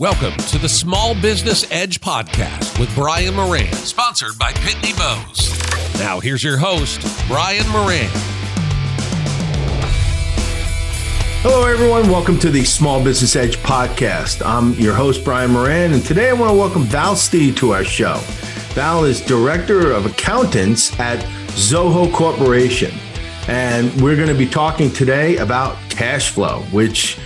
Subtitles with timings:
[0.00, 5.56] Welcome to the Small Business Edge podcast with Brian Moran, sponsored by Pitney Bowes.
[6.00, 8.08] Now, here's your host, Brian Moran.
[11.42, 12.10] Hello, everyone.
[12.10, 14.44] Welcome to the Small Business Edge podcast.
[14.44, 17.84] I'm your host, Brian Moran, and today I want to welcome Val Steed to our
[17.84, 18.16] show.
[18.74, 21.20] Val is Director of Accountants at
[21.50, 22.92] Zoho Corporation.
[23.46, 27.16] And we're going to be talking today about cash flow, which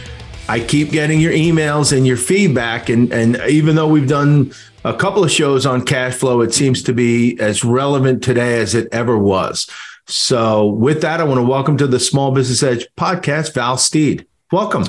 [0.50, 2.88] I keep getting your emails and your feedback.
[2.88, 4.52] And, and even though we've done
[4.82, 8.74] a couple of shows on cash flow, it seems to be as relevant today as
[8.74, 9.68] it ever was.
[10.06, 14.26] So, with that, I want to welcome to the Small Business Edge podcast, Val Steed.
[14.50, 14.84] Welcome.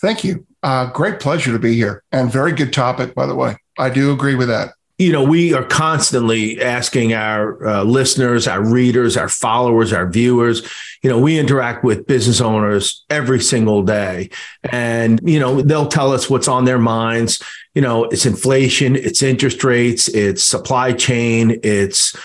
[0.00, 0.46] Thank you.
[0.62, 3.56] Uh, great pleasure to be here and very good topic, by the way.
[3.76, 8.64] I do agree with that you know, we are constantly asking our uh, listeners, our
[8.64, 10.66] readers, our followers, our viewers.
[11.02, 14.30] You know, we interact with business owners every single day,
[14.62, 17.42] and you know, they'll tell us what's on their minds.
[17.74, 22.16] You know, it's inflation, it's interest rates, it's supply chain, it's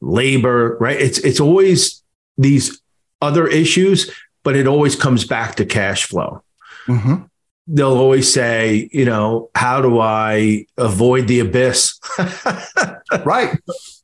[0.00, 1.00] labor, right?
[1.00, 2.02] It's it's always
[2.36, 2.80] these
[3.22, 4.10] other issues,
[4.42, 6.42] but it always comes back to cash flow.
[6.88, 7.26] Mm-hmm
[7.66, 11.98] they'll always say, you know, how do I avoid the abyss?
[13.24, 13.58] right.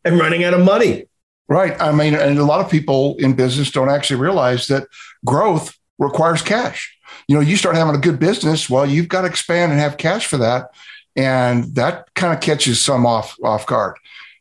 [0.05, 1.07] I'm running out of money.
[1.49, 1.81] Right.
[1.81, 4.89] I mean, and a lot of people in business don't actually realize that
[5.25, 6.97] growth requires cash.
[7.29, 9.97] You know, you start having a good business, well, you've got to expand and have
[9.97, 10.71] cash for that.
[11.15, 13.97] And that kind of catches some off off guard.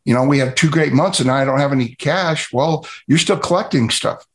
[0.05, 2.51] You know, we had two great months and I don't have any cash.
[2.53, 4.25] Well, you're still collecting stuff.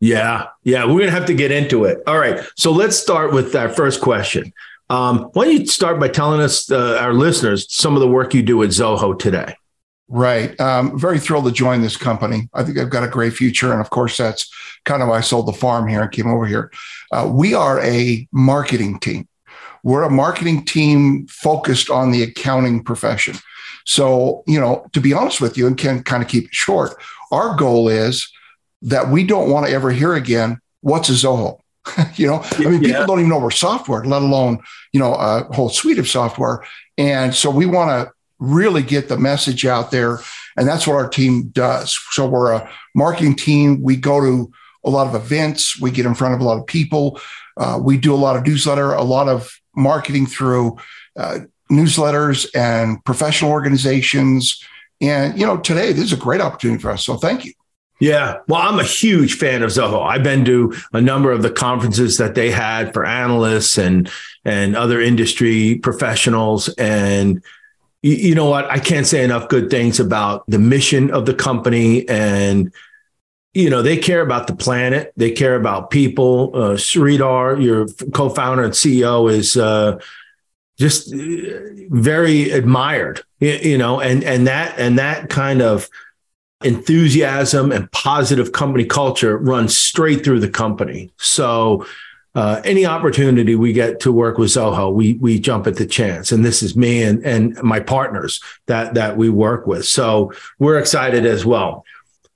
[0.00, 2.02] Yeah, yeah, we're gonna have to get into it.
[2.06, 4.52] All right, so let's start with our first question.
[4.88, 8.34] Um, why don't you start by telling us, uh, our listeners, some of the work
[8.34, 9.54] you do at Zoho today?
[10.08, 10.58] Right.
[10.58, 12.48] Um, very thrilled to join this company.
[12.52, 13.70] I think I've got a great future.
[13.70, 14.50] And of course, that's
[14.84, 16.72] kind of why I sold the farm here and came over here.
[17.12, 19.28] Uh, we are a marketing team.
[19.84, 23.36] We're a marketing team focused on the accounting profession.
[23.86, 26.94] So, you know, to be honest with you, and can kind of keep it short,
[27.30, 28.28] our goal is
[28.82, 30.60] that we don't want to ever hear again.
[30.80, 31.58] What's a Zoho?
[32.14, 32.88] you know, I mean, yeah.
[32.88, 34.60] people don't even know we're software, let alone,
[34.92, 36.64] you know, a whole suite of software.
[36.98, 40.20] And so we want to really get the message out there.
[40.56, 41.98] And that's what our team does.
[42.10, 43.82] So we're a marketing team.
[43.82, 44.52] We go to
[44.84, 47.20] a lot of events, we get in front of a lot of people.
[47.56, 50.78] Uh, we do a lot of newsletter, a lot of marketing through
[51.18, 51.40] uh,
[51.70, 54.62] newsletters and professional organizations.
[55.00, 57.04] And, you know, today this is a great opportunity for us.
[57.04, 57.52] So thank you.
[58.00, 58.38] Yeah.
[58.48, 60.02] Well, I'm a huge fan of Zoho.
[60.04, 64.10] I've been to a number of the conferences that they had for analysts and
[64.44, 66.70] and other industry professionals.
[66.70, 67.42] And
[68.02, 68.64] you, you know what?
[68.70, 72.72] I can't say enough good things about the mission of the company and
[73.52, 78.62] you know they care about the planet they care about people uh, sridhar your co-founder
[78.62, 79.98] and ceo is uh,
[80.78, 81.18] just uh,
[81.90, 85.88] very admired you know and and that and that kind of
[86.62, 91.10] enthusiasm and positive company culture runs straight through the company.
[91.16, 91.86] So
[92.34, 96.30] uh, any opportunity we get to work with Zoho, we we jump at the chance.
[96.30, 99.84] And this is me and and my partners that that we work with.
[99.84, 101.84] So we're excited as well.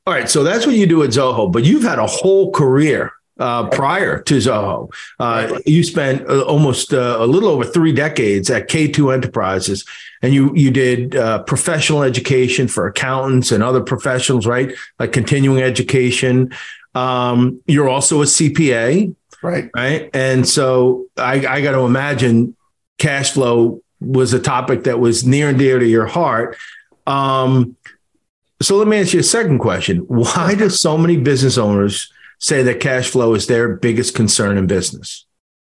[0.06, 3.12] All right, so that's what you do at Zoho, but you've had a whole career
[3.38, 4.92] uh, prior to Zoho.
[5.18, 9.84] Uh, you spent uh, almost uh, a little over three decades at K2 Enterprises,
[10.22, 14.72] and you you did uh, professional education for accountants and other professionals, right?
[14.98, 16.52] Like continuing education.
[16.94, 19.70] Um, you're also a CPA, right?
[19.74, 22.56] Right, and so I, I got to imagine
[22.98, 26.56] cash flow was a topic that was near and dear to your heart.
[27.06, 27.76] Um,
[28.62, 32.62] so let me ask you a second question: Why do so many business owners say
[32.62, 35.26] that cash flow is their biggest concern in business?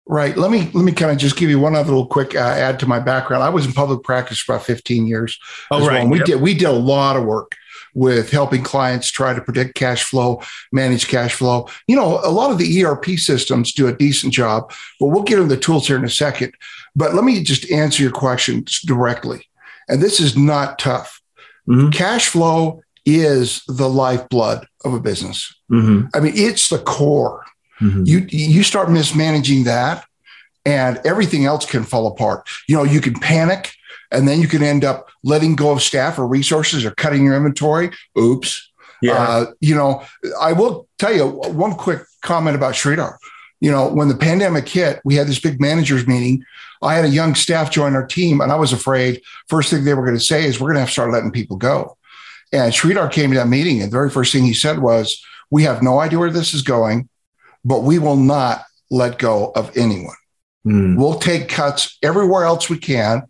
[0.08, 0.36] Right.
[0.36, 2.80] Let me let me kind of just give you one other little quick uh, add
[2.80, 3.44] to my background.
[3.44, 5.38] I was in public practice for about 15 years.
[5.70, 6.02] Oh, right.
[6.02, 6.10] Well.
[6.10, 6.26] We yep.
[6.26, 7.56] did we did a lot of work
[7.94, 11.68] with helping clients try to predict cash flow, manage cash flow.
[11.88, 15.40] You know, a lot of the ERP systems do a decent job, but we'll get
[15.40, 16.54] into the tools here in a second.
[16.96, 19.48] But let me just answer your questions directly.
[19.88, 21.22] And this is not tough.
[21.68, 21.90] Mm-hmm.
[21.90, 25.54] Cash flow is the lifeblood of a business.
[25.72, 26.08] Mm-hmm.
[26.14, 27.44] I mean, it's the core.
[27.82, 28.04] Mm-hmm.
[28.06, 30.06] You you start mismanaging that,
[30.66, 32.48] and everything else can fall apart.
[32.68, 33.74] You know, you can panic,
[34.12, 37.36] and then you can end up letting go of staff or resources or cutting your
[37.36, 37.92] inventory.
[38.18, 38.70] Oops.
[39.02, 39.14] Yeah.
[39.14, 40.04] Uh, you know,
[40.42, 43.18] I will tell you one quick comment about Sridhar.
[43.62, 46.44] You know, when the pandemic hit, we had this big managers meeting.
[46.82, 49.22] I had a young staff join our team, and I was afraid.
[49.48, 51.32] First thing they were going to say is, "We're going to have to start letting
[51.32, 51.98] people go."
[52.52, 55.64] And Sridhar came to that meeting, and the very first thing he said was, We
[55.64, 57.10] have no idea where this is going,
[57.64, 60.16] but we will not let go of anyone.
[60.66, 60.98] Mm.
[60.98, 63.24] We'll take cuts everywhere else we can.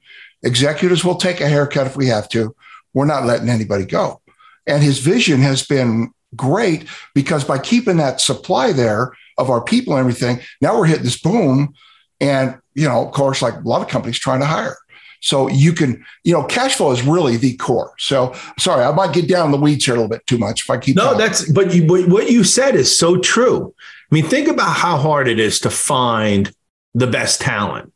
[0.43, 2.55] Executives will take a haircut if we have to.
[2.93, 4.21] We're not letting anybody go.
[4.65, 9.93] And his vision has been great because by keeping that supply there of our people
[9.93, 11.73] and everything, now we're hitting this boom.
[12.21, 14.77] And, you know, of course, like a lot of companies trying to hire.
[15.21, 17.93] So you can, you know, cash flow is really the core.
[17.97, 20.69] So sorry, I might get down the weeds here a little bit too much if
[20.69, 20.95] I keep.
[20.95, 21.17] No, talking.
[21.19, 23.73] that's but you, what you said is so true.
[24.11, 26.51] I mean, think about how hard it is to find
[26.93, 27.93] the best talent,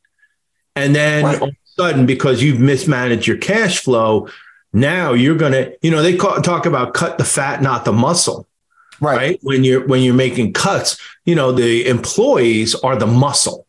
[0.76, 1.42] and then right.
[1.42, 4.28] all of a sudden, because you've mismanaged your cash flow,
[4.74, 7.94] now you're going to, you know, they call, talk about cut the fat, not the
[7.94, 8.48] muscle.
[9.00, 9.18] Right.
[9.18, 9.40] right.
[9.42, 13.66] When you're when you're making cuts, you know, the employees are the muscle.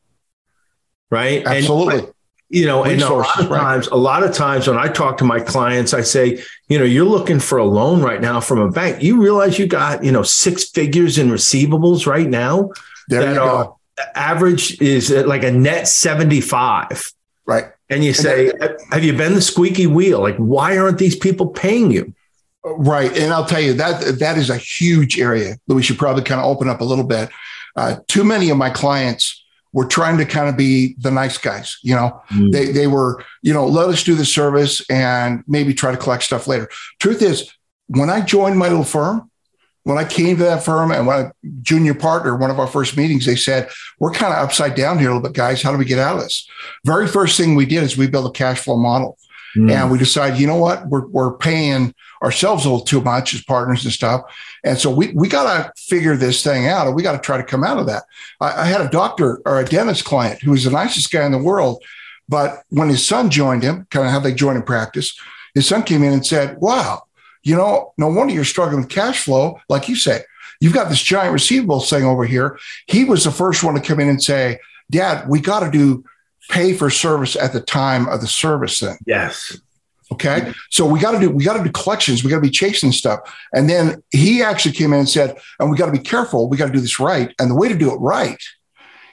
[1.10, 1.46] Right.
[1.46, 2.00] Absolutely.
[2.00, 2.13] And,
[2.54, 3.58] you know, and a lot of right.
[3.58, 6.84] times, a lot of times when I talk to my clients, I say, you know,
[6.84, 9.02] you're looking for a loan right now from a bank.
[9.02, 12.70] You realize you got, you know, six figures in receivables right now.
[13.08, 13.78] There that you go.
[14.14, 17.12] average is like a net 75.
[17.44, 17.64] Right.
[17.90, 20.20] And you say, and that, have you been the squeaky wheel?
[20.20, 22.14] Like, why aren't these people paying you?
[22.62, 23.10] Right.
[23.18, 26.40] And I'll tell you that that is a huge area that we should probably kind
[26.40, 27.30] of open up a little bit.
[27.74, 29.43] Uh, too many of my clients
[29.74, 31.78] were trying to kind of be the nice guys.
[31.82, 32.50] You know, mm.
[32.50, 36.22] they they were, you know, let us do the service and maybe try to collect
[36.22, 36.70] stuff later.
[37.00, 37.52] Truth is,
[37.88, 39.30] when I joined my little firm,
[39.82, 41.30] when I came to that firm and when I
[41.60, 43.68] junior partner, one of our first meetings, they said,
[43.98, 45.60] We're kind of upside down here a little bit, guys.
[45.60, 46.48] How do we get out of this?
[46.86, 49.18] Very first thing we did is we built a cash flow model.
[49.56, 49.70] Mm.
[49.70, 53.42] And we decided, you know what, we're, we're paying ourselves a little too much as
[53.44, 54.22] partners and stuff.
[54.64, 57.36] And so we, we got to figure this thing out and we got to try
[57.36, 58.04] to come out of that.
[58.40, 61.32] I, I had a doctor or a dentist client who was the nicest guy in
[61.32, 61.82] the world.
[62.28, 65.18] But when his son joined him, kind of how they join in practice,
[65.54, 67.02] his son came in and said, Wow,
[67.42, 69.60] you know, no wonder you're struggling with cash flow.
[69.68, 70.22] Like you say,
[70.60, 72.58] you've got this giant receivable thing over here.
[72.86, 74.58] He was the first one to come in and say,
[74.90, 76.04] Dad, we got to do
[76.50, 78.96] pay for service at the time of the service then.
[79.06, 79.56] Yes.
[80.12, 80.52] Okay.
[80.70, 82.22] So we got to do, we got to do collections.
[82.22, 83.20] We got to be chasing stuff.
[83.52, 86.48] And then he actually came in and said, and we got to be careful.
[86.48, 87.34] We got to do this right.
[87.38, 88.40] And the way to do it right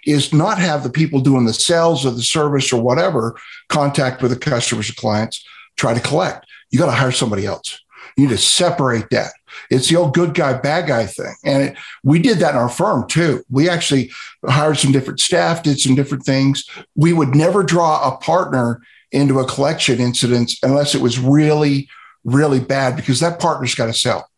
[0.05, 3.39] is not have the people doing the sales or the service or whatever
[3.69, 5.45] contact with the customers or clients
[5.77, 6.45] try to collect.
[6.71, 7.79] You got to hire somebody else.
[8.17, 9.31] You need to separate that.
[9.69, 11.33] It's the old good guy, bad guy thing.
[11.43, 13.43] And it, we did that in our firm too.
[13.49, 14.11] We actually
[14.45, 16.65] hired some different staff, did some different things.
[16.95, 18.81] We would never draw a partner
[19.11, 21.89] into a collection incident unless it was really,
[22.23, 24.29] really bad because that partner's got to sell.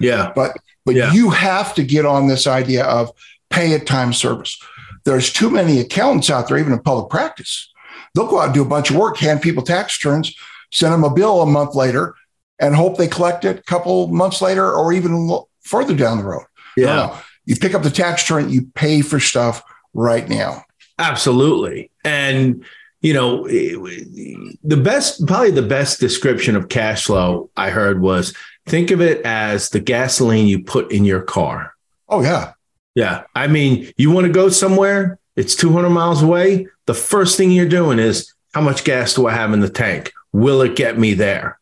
[0.00, 0.32] Yeah.
[0.34, 1.12] But but yeah.
[1.12, 3.10] you have to get on this idea of
[3.50, 4.58] pay at time service.
[5.04, 7.72] There's too many accountants out there, even in public practice.
[8.14, 10.34] They'll go out and do a bunch of work, hand people tax returns,
[10.72, 12.14] send them a bill a month later,
[12.58, 16.46] and hope they collect it a couple months later or even further down the road.
[16.76, 16.86] Yeah.
[16.86, 17.18] No.
[17.44, 19.62] You pick up the tax return, you pay for stuff
[19.94, 20.64] right now.
[20.98, 21.90] Absolutely.
[22.04, 22.64] And
[23.02, 28.34] you know, the best, probably the best description of cash flow I heard was
[28.66, 31.72] think of it as the gasoline you put in your car.
[32.08, 32.54] Oh, yeah.
[32.96, 33.24] Yeah.
[33.34, 36.66] I mean, you want to go somewhere, it's 200 miles away.
[36.86, 40.12] The first thing you're doing is how much gas do I have in the tank?
[40.32, 41.60] Will it get me there?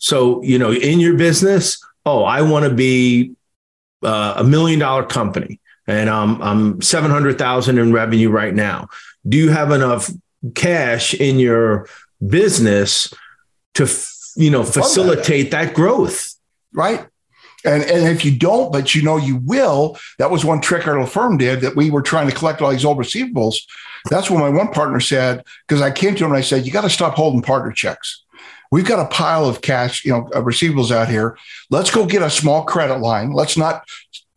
[0.00, 3.36] So, you know, in your business, oh, I want to be
[4.02, 8.88] uh, a million dollar company and um, I'm 700,000 in revenue right now.
[9.28, 10.10] Do you have enough
[10.54, 11.86] cash in your
[12.26, 13.12] business
[13.74, 13.88] to
[14.36, 15.66] you know facilitate that.
[15.66, 16.34] that growth
[16.72, 17.06] right
[17.64, 20.94] and and if you don't but you know you will that was one trick our
[20.94, 23.56] little firm did that we were trying to collect all these old receivables
[24.08, 26.72] that's what my one partner said because i came to him and i said you
[26.72, 28.24] got to stop holding partner checks
[28.70, 31.36] we've got a pile of cash you know uh, receivables out here.
[31.70, 33.32] Let's go get a small credit line.
[33.32, 33.84] Let's not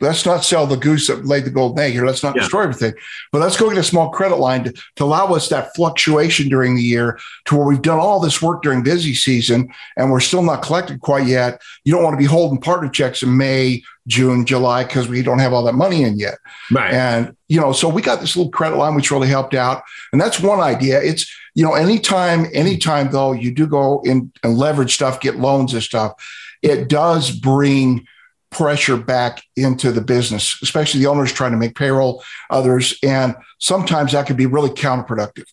[0.02, 2.06] let's not sell the goose that laid the golden egg here.
[2.06, 2.42] Let's not yeah.
[2.42, 2.94] destroy everything,
[3.32, 6.76] but let's go get a small credit line to, to allow us that fluctuation during
[6.76, 10.44] the year to where we've done all this work during busy season and we're still
[10.44, 11.62] not collected quite yet.
[11.86, 15.40] You don't want to be holding partner checks in May, June, July because we don't
[15.40, 16.38] have all that money in yet.
[16.72, 16.94] Right.
[16.94, 19.84] And, you know, so we got this little credit line, which really helped out.
[20.12, 21.02] And that's one idea.
[21.02, 25.74] It's, you know, anytime, anytime though, you do go in and leverage stuff, get loans
[25.74, 26.14] and stuff,
[26.62, 28.06] it does bring
[28.54, 32.98] pressure back into the business, especially the owners trying to make payroll, others.
[33.04, 35.46] And sometimes that could be really counterproductive.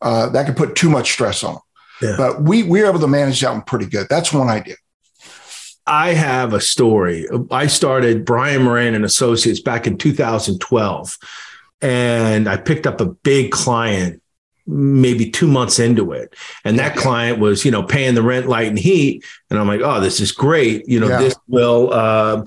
[0.00, 1.62] Uh, that could put too much stress on them.
[2.02, 2.14] Yeah.
[2.16, 4.06] But we, we're able to manage that one pretty good.
[4.08, 4.76] That's one idea.
[5.86, 7.26] I have a story.
[7.50, 11.18] I started Brian Moran and Associates back in 2012,
[11.82, 14.19] and I picked up a big client
[14.70, 16.34] maybe two months into it.
[16.64, 17.02] And that yeah.
[17.02, 19.24] client was, you know, paying the rent, light, and heat.
[19.50, 20.88] And I'm like, oh, this is great.
[20.88, 21.18] You know, yeah.
[21.18, 22.44] this will, uh,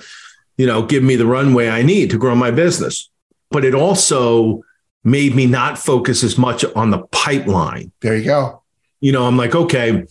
[0.58, 3.10] you know, give me the runway I need to grow my business.
[3.52, 4.64] But it also
[5.04, 7.92] made me not focus as much on the pipeline.
[8.02, 8.62] There you go.
[9.02, 10.06] You know, I'm like, okay,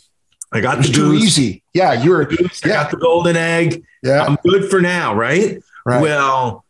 [0.52, 1.62] I got It's the too goose, easy.
[1.72, 2.30] Yeah, you're.
[2.30, 3.82] I Yeah, got the golden egg.
[4.02, 4.24] yeah.
[4.24, 5.62] I'm good for now, right?
[5.86, 6.02] Right.
[6.02, 6.64] Well,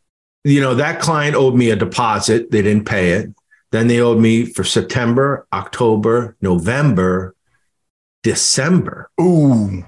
[0.44, 2.50] you know, that client owed me a deposit.
[2.50, 3.30] They didn't pay it.
[3.72, 7.34] Then they owed me for September, October, November,
[8.22, 9.10] December.
[9.20, 9.84] Ooh.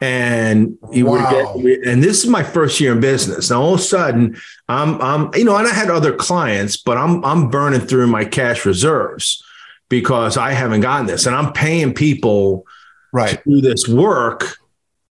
[0.00, 1.12] And you Wow.
[1.12, 3.48] were getting, and this is my first year in business.
[3.50, 4.36] Now all of a sudden,
[4.68, 8.24] I'm I'm you know, and I had other clients, but I'm I'm burning through my
[8.24, 9.42] cash reserves
[9.88, 11.26] because I haven't gotten this.
[11.26, 12.64] And I'm paying people
[13.12, 13.40] Right.
[13.44, 14.58] To do this work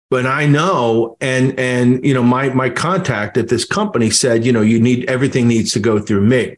[0.10, 4.51] but i know and and you know my my contact at this company said you
[4.51, 6.58] know you need everything needs to go through me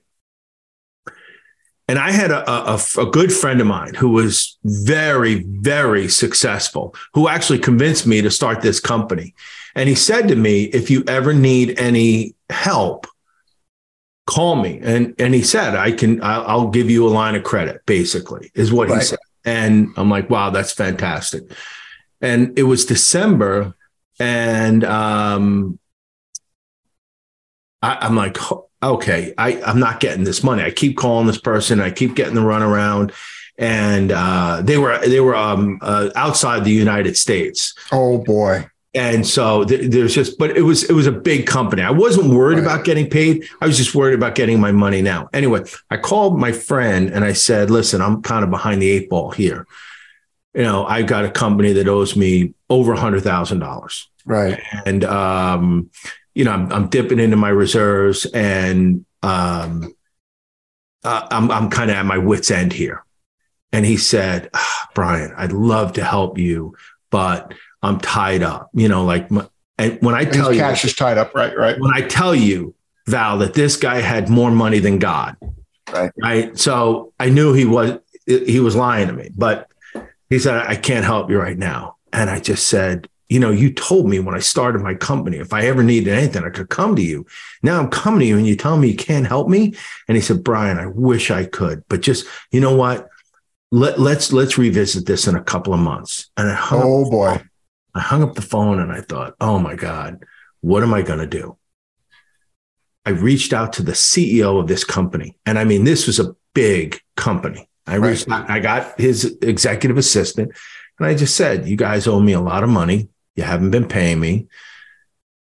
[1.93, 6.95] and i had a, a, a good friend of mine who was very very successful
[7.13, 9.35] who actually convinced me to start this company.
[9.75, 13.05] And he said to me if you ever need any help
[14.25, 14.79] call me.
[14.81, 18.51] And and he said i can i'll, I'll give you a line of credit basically
[18.55, 19.19] is what he said.
[19.45, 21.43] And I'm like, wow, that's fantastic.
[22.21, 23.75] And it was December,
[24.17, 25.77] and um,
[27.81, 30.62] I, I'm like, "Ho- okay, I, I'm not getting this money.
[30.63, 33.13] I keep calling this person, I keep getting the runaround,
[33.58, 37.74] and uh, they were they were um, uh, outside the United States.
[37.92, 38.68] Oh boy.
[38.96, 41.82] And so th- there's just, but it was it was a big company.
[41.82, 42.66] I wasn't worried Right.
[42.66, 43.44] about getting paid.
[43.60, 45.30] I was just worried about getting my money now.
[45.34, 49.10] Anyway, I called my friend and I said, "Listen, I'm kind of behind the eight
[49.10, 49.66] ball here.
[50.54, 54.62] You know, I've got a company that owes me over a hundred thousand dollars, Right.
[54.86, 55.90] and um,
[56.36, 59.94] you know, I'm, I'm dipping into my reserves, and um,
[61.04, 63.04] uh, I'm I'm kind of at my wits end here."
[63.72, 66.75] And he said, ah, "Brian, I'd love to help you,
[67.10, 67.54] but."
[67.86, 69.46] I'm tied up, you know, like my,
[69.78, 71.36] and when I tell you, cash is tied up.
[71.36, 71.54] Right.
[71.54, 71.78] Right.
[71.78, 72.75] when I tell you,
[73.08, 75.36] Val, that this guy had more money than God,
[75.92, 76.10] Right.
[76.18, 76.58] right?
[76.58, 79.70] So I knew he was he was lying to me, but
[80.30, 81.98] he said, I can't help you right now.
[82.13, 85.54] And I just said, you know, you told me when I started my company, if
[85.54, 87.25] I ever needed anything, I could come to you.
[87.63, 89.74] Now I'm coming to you and you tell me you can't help me.
[90.08, 93.10] And he said, Brian, I wish I could, but just, you know what?
[93.72, 96.30] Let, let's let's revisit this in a couple of months.
[96.38, 97.42] And I hung up Oh boy.
[97.96, 100.24] I hung up the phone and I thought, oh my God,
[100.62, 101.58] what am I going to do?
[103.08, 105.36] I reached out to the CEO of this company.
[105.48, 107.68] And I mean, this was a big company.
[107.88, 110.52] I reached out, I got his executive assistant
[111.00, 113.10] and I just said, you guys owe me a lot of money.
[113.36, 114.48] You haven't been paying me.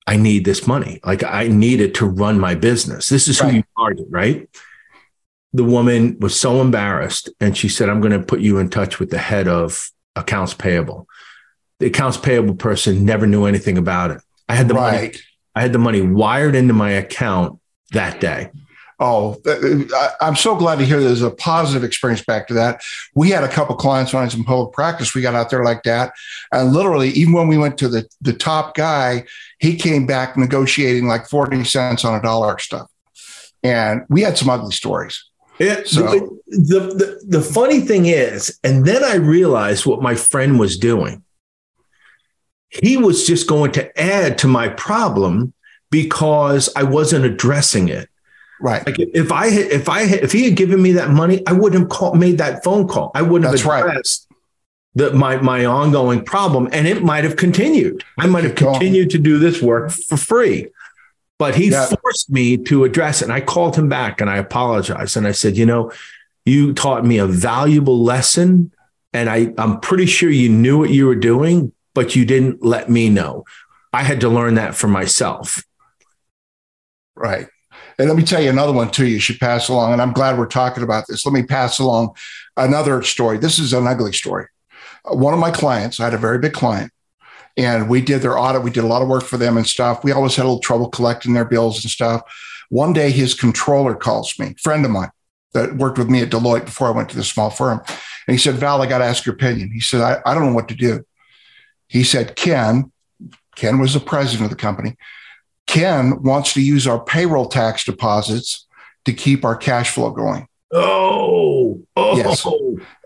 [0.07, 0.99] I need this money.
[1.03, 3.09] Like I need it to run my business.
[3.09, 3.55] This is who Right.
[3.55, 4.49] you target, right?
[5.53, 8.99] The woman was so embarrassed and she said, I'm going to put you in touch
[8.99, 11.07] with the head of accounts payable.
[11.79, 14.21] The accounts payable person never knew anything about it.
[14.47, 15.13] I had the money,
[15.55, 17.59] I had the money wired into my account
[17.91, 18.51] that day.
[18.99, 22.81] Oh, uh, I- I'm so glad to hear there's a positive experience back to that.
[23.13, 25.13] We had a couple clients when I was in public practice.
[25.13, 26.13] We got out there like that.
[26.51, 29.25] And literally, even when we went to the, the top guy,
[29.59, 32.89] he came back negotiating like 40 cents on a dollar stuff.
[33.63, 35.21] And we had some ugly stories.
[35.59, 40.59] Yeah, So- the, the the funny thing is, and then I realized what my friend
[40.59, 41.23] was doing.
[42.69, 45.53] He was just going to add to my problem
[45.89, 48.09] because I wasn't addressing it.
[48.61, 48.85] Right.
[48.85, 51.51] Like if I had, if I had, if he had given me that money, I
[51.53, 53.11] wouldn't have called, made that phone call.
[53.13, 53.85] I wouldn't That's have right.
[53.85, 54.27] addressed
[54.93, 58.03] the, my my ongoing problem, and it might have continued.
[58.17, 60.67] I might have continued to do this work for free.
[61.37, 61.87] But he Yeah.
[62.01, 63.25] forced me to address it.
[63.25, 65.17] And I called him back and I apologized.
[65.17, 65.91] And I said, you know,
[66.45, 68.71] you taught me a valuable lesson.
[69.11, 72.89] And I, I'm pretty sure you knew what you were doing, but you didn't let
[72.89, 73.43] me know.
[73.91, 75.61] I had to learn that for myself.
[77.15, 77.47] Right.
[77.97, 79.07] And let me tell you another one too.
[79.07, 79.93] You should pass along.
[79.93, 81.25] And I'm glad we're talking about this.
[81.25, 82.15] Let me pass along
[82.57, 83.37] another story.
[83.37, 84.47] This is an ugly story.
[85.05, 86.91] Uh, One of my clients, I had a very big client,
[87.57, 88.63] and we did their audit.
[88.63, 90.03] We did a lot of work for them and stuff.
[90.03, 92.21] We always had a little trouble collecting their bills and stuff.
[92.69, 95.11] One day, his controller calls me, friend of mine
[95.53, 97.81] that worked with me at Deloitte before I went to the small firm.
[98.27, 99.71] And he said, Val, I got to ask your opinion.
[99.71, 101.05] He said, I, I don't know what to do.
[101.87, 102.91] He said, Ken,
[103.55, 104.97] Ken was the president of the company.
[105.67, 108.67] Ken wants to use our payroll tax deposits
[109.05, 110.47] to keep our cash flow going.
[110.71, 112.45] Oh, oh, Yes.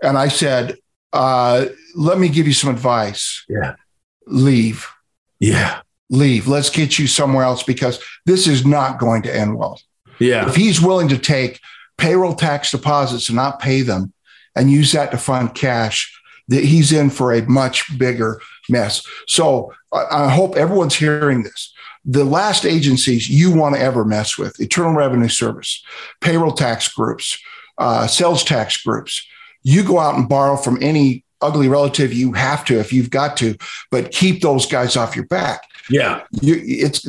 [0.01, 0.75] And I said,
[1.13, 3.45] uh, let me give you some advice.
[3.49, 3.75] Yeah.
[4.27, 4.87] Leave,
[5.39, 6.47] yeah, leave.
[6.47, 9.81] Let's get you somewhere else because this is not going to end well.
[10.19, 10.47] yeah.
[10.47, 11.59] If he's willing to take
[11.97, 14.13] payroll tax deposits and not pay them
[14.55, 16.15] and use that to fund cash,
[16.47, 18.39] that he's in for a much bigger
[18.69, 19.03] mess.
[19.27, 21.73] So I, I hope everyone's hearing this.
[22.09, 25.83] The last agencies you want to ever mess with Internal Revenue Service,
[26.21, 27.39] payroll tax groups,
[27.77, 29.25] uh, sales tax groups.
[29.61, 33.37] You go out and borrow from any ugly relative you have to if you've got
[33.37, 33.55] to,
[33.91, 35.61] but keep those guys off your back.
[35.89, 36.23] Yeah.
[36.41, 37.07] You, it's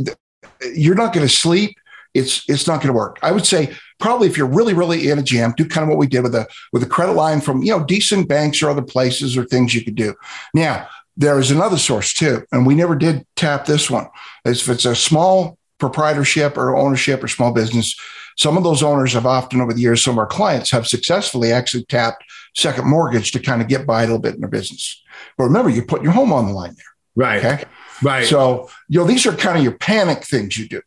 [0.75, 1.79] you're not going to sleep.
[2.13, 3.19] It's it's not going to work.
[3.23, 5.99] I would say probably if you're really really in a jam, do kind of what
[5.99, 8.83] we did with a with a credit line from you know decent banks or other
[8.83, 10.15] places or things you could do.
[10.53, 10.89] Now
[11.21, 14.09] there is another source too, and we never did tap this one.
[14.47, 17.95] If it's a small proprietorship or ownership or small business,
[18.39, 21.53] some of those owners have often over the years, some of our clients have successfully
[21.53, 22.25] actually tapped
[22.57, 25.03] second mortgage to kind of get by a little bit in their business.
[25.37, 26.85] But remember, you're putting your home on the line there.
[27.17, 27.45] Right.
[27.45, 27.65] Okay.
[28.03, 28.27] Right.
[28.27, 30.81] So, you know, these are kind of your panic things you do.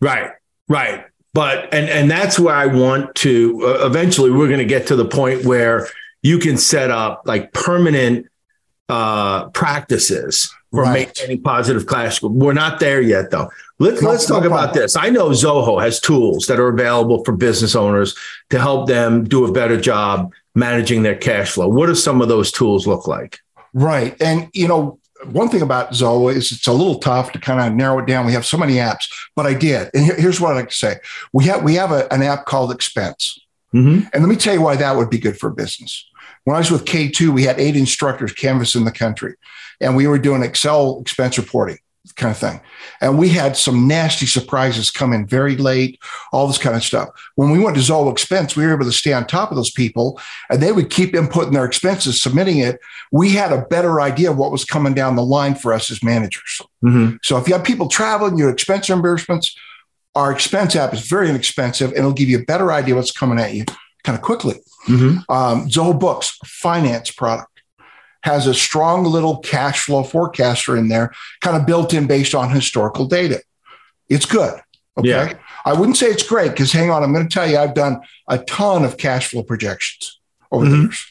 [0.00, 0.30] Right.
[0.66, 1.04] Right.
[1.34, 4.96] But and and that's where I want to uh, eventually we're going to get to
[4.96, 5.88] the point where
[6.22, 8.28] you can set up like permanent
[8.88, 11.06] uh practices for Right.
[11.06, 12.30] maintaining positive cash flow.
[12.30, 13.48] We're not there yet though.
[13.78, 14.96] Let's No- let's no talk about this.
[14.96, 18.14] I know Zoho has tools that are available for business owners
[18.50, 21.68] to help them do a better job managing their cash flow.
[21.68, 23.38] What do some of those tools look like?
[23.72, 24.20] Right.
[24.20, 24.98] And, you know,
[25.32, 28.26] one thing about Zoho is it's a little tough to kind of narrow it down.
[28.26, 29.90] We have so many apps, but I did.
[29.94, 30.96] And here's what I like to say.
[31.32, 33.38] We have we have a, an app called Expense.
[33.74, 34.06] Mm-hmm.
[34.12, 36.08] And let me tell you why that would be good for business.
[36.44, 39.34] When I was with K2, we had eight instructors canvassing the country,
[39.80, 41.78] and we were doing Excel expense reporting
[42.16, 42.60] kind of thing.
[43.00, 45.98] And we had some nasty surprises come in very late,
[46.32, 47.08] all this kind of stuff.
[47.34, 49.70] When we went to Zoho Expense, we were able to stay on top of those
[49.70, 50.20] people,
[50.50, 52.78] and they would keep inputting their expenses, submitting it.
[53.10, 56.02] We had a better idea of what was coming down the line for us as
[56.02, 56.60] managers.
[56.84, 57.16] Mm-hmm.
[57.22, 59.56] So if you have people traveling, your expense reimbursements,
[60.14, 63.10] our expense app is very inexpensive and it'll give you a better idea of what's
[63.10, 63.64] coming at you
[64.04, 64.54] kind of quickly.
[64.86, 65.32] Mm-hmm.
[65.32, 67.50] Um, Zoho Books finance product
[68.22, 72.50] has a strong little cash flow forecaster in there, kind of built in based on
[72.50, 73.42] historical data.
[74.08, 74.58] It's good.
[74.96, 75.08] Okay.
[75.08, 75.32] Yeah.
[75.64, 78.00] I wouldn't say it's great because hang on, I'm going to tell you, I've done
[78.28, 80.20] a ton of cash flow projections
[80.52, 80.82] over the Mhm.
[80.82, 81.04] years.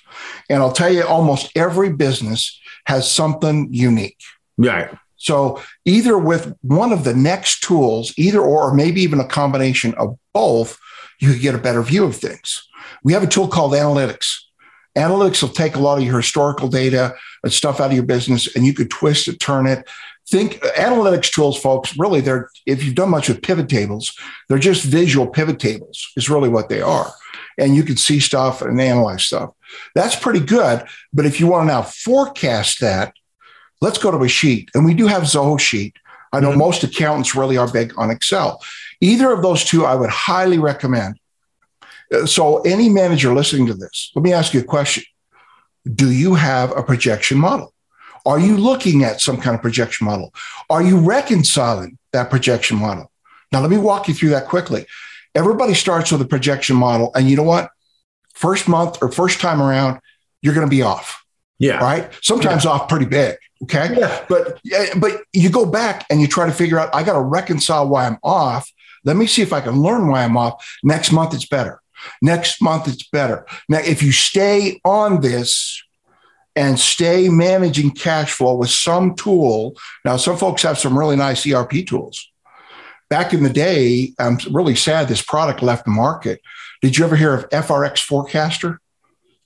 [0.49, 4.19] And I'll tell you, almost every business has something unique.
[4.57, 4.89] Right.
[5.17, 9.93] So either with one of the next tools, either or, or maybe even a combination
[9.95, 10.77] of both,
[11.19, 12.67] you could get a better view of things.
[13.03, 14.35] We have a tool called analytics.
[14.97, 18.55] Analytics will take a lot of your historical data and stuff out of your business,
[18.55, 19.87] and you could twist it, turn it.
[20.29, 21.97] Think analytics tools, folks.
[21.97, 24.15] Really, they're if you've done much with pivot tables,
[24.47, 26.11] they're just visual pivot tables.
[26.15, 27.11] Is really what they are,
[27.57, 29.49] and you can see stuff and analyze stuff.
[29.95, 30.85] That's pretty good.
[31.11, 33.13] But if you want to now forecast that,
[33.81, 34.69] let's go to a sheet.
[34.73, 35.95] And we do have Zoho sheet.
[36.31, 36.57] I know Mhm.
[36.57, 38.63] most accountants really are big on Excel.
[39.11, 41.13] Either of those two, I would highly recommend.
[42.13, 45.03] Uh, So, any manager listening to this, let me ask you a question
[46.01, 47.73] Do you have a projection model?
[48.25, 50.33] Are you looking at some kind of projection model?
[50.69, 53.11] Are you reconciling that projection model?
[53.51, 54.85] Now, let me walk you through that quickly.
[55.35, 57.11] Everybody starts with a projection model.
[57.15, 57.69] And you know what?
[58.33, 59.99] First month or first time around,
[60.41, 61.07] you're going to be off
[61.59, 61.77] Yeah.
[61.89, 62.09] right?
[62.21, 63.35] Sometimes off pretty big.
[63.63, 63.87] Okay.
[63.99, 64.25] Yeah.
[64.29, 64.59] But
[65.03, 68.01] but you go back and you try to figure out, I got to reconcile why
[68.07, 68.63] I'm off.
[69.03, 70.77] Let me see if I can learn why I'm off.
[70.83, 71.81] Next month it's better.
[72.21, 73.45] Next month it's better.
[73.69, 75.81] Now, if you stay on this
[76.55, 81.47] and stay managing cash flow with some tool, now some folks have some really nice
[81.47, 82.29] ERP tools.
[83.09, 86.41] Back in the day, I'm really sad this product left the market.
[86.81, 88.79] Did you ever hear of FRX Forecaster?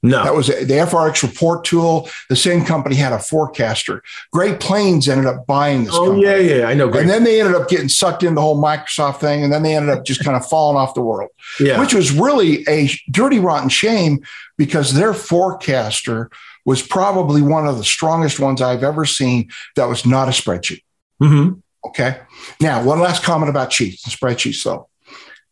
[0.07, 0.23] No.
[0.23, 2.09] That was the FRX report tool.
[2.29, 4.01] The same company had a forecaster.
[4.31, 5.93] Great Plains ended up buying this.
[5.93, 6.23] oh company.
[6.23, 6.67] yeah, yeah.
[6.67, 6.87] I know.
[6.89, 7.01] Great.
[7.01, 9.43] And then they ended up getting sucked in the whole Microsoft thing.
[9.43, 11.79] And then they ended up just kind of falling off the world, yeah.
[11.79, 14.19] which was really a dirty, rotten shame
[14.57, 16.29] because their forecaster
[16.65, 20.81] was probably one of the strongest ones I've ever seen that was not a spreadsheet.
[21.21, 21.61] Mhm.
[21.87, 22.19] Okay.
[22.59, 24.89] Now, one last comment about sheets and spreadsheets, though.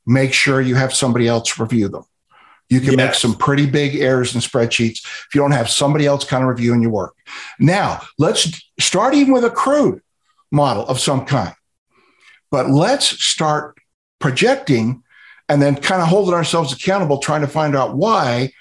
[0.06, 2.04] Make sure you have somebody else review them.
[2.70, 6.24] You can make some pretty big errors in spreadsheets if you don't have somebody else
[6.24, 7.16] kind of reviewing your work.
[7.60, 10.02] Now, let's start even with a crude
[10.52, 11.54] model of some kind.
[12.50, 13.78] But let's start
[14.20, 15.04] projecting
[15.48, 18.52] and then kind of holding ourselves accountable, trying to find out why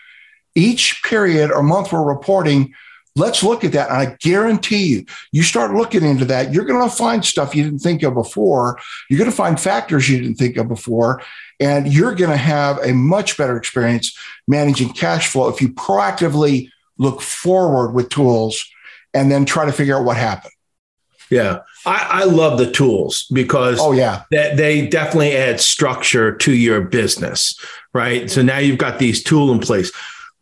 [0.54, 2.74] each period or month we're reporting
[3.16, 3.90] Let's look at that.
[3.90, 7.62] And I guarantee you, you start looking into that, you're going to find stuff you
[7.62, 8.80] didn't think of before.
[9.08, 11.22] You're going to find factors you didn't think of before.
[11.60, 14.16] And you're going to have a much better experience
[14.48, 18.64] managing cash flow if you proactively look forward with tools
[19.12, 20.52] and then try to figure out what happened.
[21.30, 21.60] Yeah.
[21.86, 24.24] I, I love the tools because Oh, yeah.
[24.30, 27.58] that they definitely add structure to your business,
[27.92, 28.30] right?
[28.30, 29.90] So now you've got these tool in place.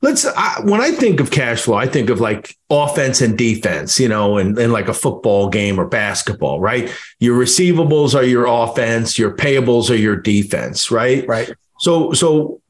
[0.02, 3.98] Let's I, when I think of cash flow, I think of like offense and defense,
[3.98, 6.92] you know, and, and like a football game or basketball, right?
[7.20, 11.26] Your receivables are your offense, your payables are your defense, right?
[11.26, 11.50] Right.
[11.78, 12.60] So so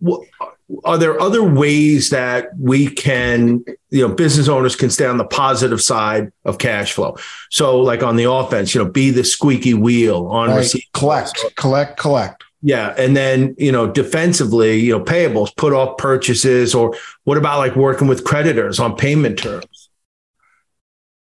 [0.85, 5.25] are there other ways that we can you know business owners can stay on the
[5.25, 7.15] positive side of cash flow
[7.51, 10.57] so like on the offense you know be the squeaky wheel on right.
[10.57, 15.97] receipt collect collect collect yeah and then you know defensively you know payables put off
[15.99, 19.91] purchases or what about like working with creditors on payment terms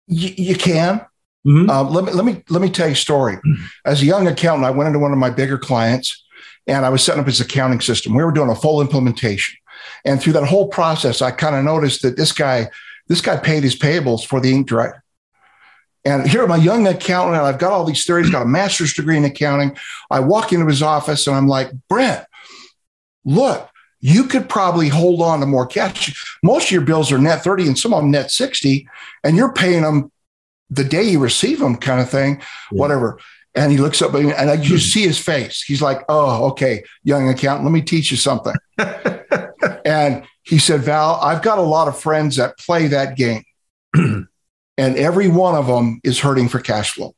[0.07, 0.99] you, you can
[1.47, 1.69] mm-hmm.
[1.69, 3.37] uh, let me let me let me tell you a story
[3.85, 6.23] as a young accountant i went into one of my bigger clients
[6.69, 8.13] and I was setting up his accounting system.
[8.13, 9.57] We were doing a full implementation.
[10.05, 12.69] And through that whole process, I kind of noticed that this guy,
[13.07, 14.91] this guy paid his payables for the ink dry.
[16.05, 18.93] And here I'm a young accountant, and I've got all these theories, got a master's
[18.93, 19.77] degree in accounting.
[20.09, 22.25] I walk into his office and I'm like, Brent,
[23.25, 26.37] look, you could probably hold on to more cash.
[26.41, 28.87] Most of your bills are net 30 and some of them net 60,
[29.23, 30.11] and you're paying them
[30.69, 32.79] the day you receive them, kind of thing, yeah.
[32.79, 33.19] whatever.
[33.55, 35.63] And he looks up and I just see his face.
[35.63, 38.53] He's like, Oh, okay, young accountant, let me teach you something.
[39.85, 43.43] and he said, Val, I've got a lot of friends that play that game.
[44.79, 47.13] and every one of them is hurting for cash flow.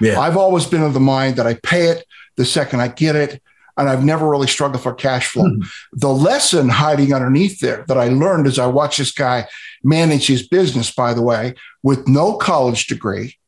[0.00, 0.18] Yeah.
[0.18, 3.42] I've always been of the mind that I pay it the second I get it.
[3.76, 5.44] And I've never really struggled for cash flow.
[5.44, 5.68] Mm-hmm.
[5.92, 9.46] The lesson hiding underneath there that I learned as I watched this guy
[9.82, 13.38] manage his business, by the way, with no college degree,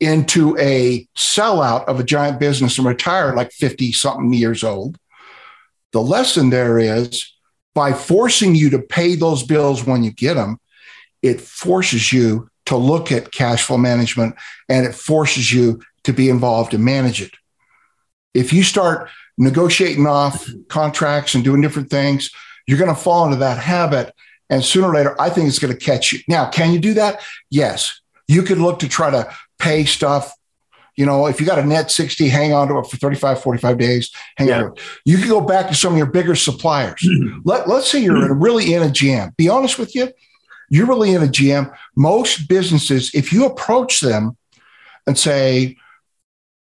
[0.00, 4.98] into a sellout of a giant business and retire like 50 something years old.
[5.92, 7.32] The lesson there is
[7.74, 10.58] by forcing you to pay those bills when you get them,
[11.22, 14.36] it forces you to look at cash flow management
[14.68, 17.32] and it forces you to be involved and manage it.
[18.32, 22.30] If you start negotiating off contracts and doing different things,
[22.68, 24.14] you're going to fall into that habit.
[24.48, 26.20] And sooner or later, I think it's going to catch you.
[26.28, 27.20] Now, can you do that?
[27.50, 28.00] Yes.
[28.28, 29.28] You could look to try to
[29.58, 30.32] pay stuff.
[30.96, 33.78] You know, if you got a net 60, hang on to it for 35, 45
[33.78, 34.62] days, hang yeah.
[34.62, 34.74] on.
[35.04, 37.04] You can go back to some of your bigger suppliers.
[37.44, 38.40] Let, let's say you're mm-hmm.
[38.40, 39.32] really in a jam.
[39.36, 40.12] Be honest with you,
[40.70, 41.70] you're really in a jam.
[41.96, 44.36] Most businesses, if you approach them
[45.06, 45.76] and say,